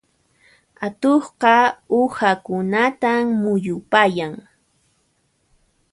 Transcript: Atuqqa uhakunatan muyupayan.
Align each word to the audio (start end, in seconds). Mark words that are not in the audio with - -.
Atuqqa 0.85 1.55
uhakunatan 2.01 3.23
muyupayan. 3.41 4.33